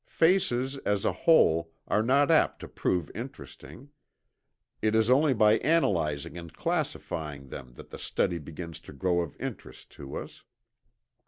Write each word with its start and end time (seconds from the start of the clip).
Faces 0.07 0.77
as 0.77 1.05
a 1.05 1.13
whole 1.13 1.71
are 1.87 2.01
not 2.01 2.31
apt 2.31 2.59
to 2.61 2.67
prove 2.67 3.11
interesting. 3.13 3.91
It 4.81 4.95
is 4.95 5.11
only 5.11 5.35
by 5.35 5.59
analyzing 5.59 6.39
and 6.39 6.51
classifying 6.51 7.49
them 7.49 7.73
that 7.73 7.91
the 7.91 7.99
study 7.99 8.39
begins 8.39 8.79
to 8.79 8.93
grow 8.93 9.21
of 9.21 9.35
interest 9.39 9.91
to 9.91 10.15
us. 10.15 10.43